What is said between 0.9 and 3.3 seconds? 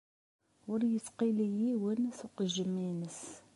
ittqili yiwen s uqejjem-ines.